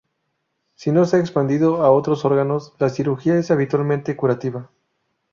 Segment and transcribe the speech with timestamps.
[0.73, 4.71] Si no se ha expandido a otros órganos, la cirugía es habitualmente curativa.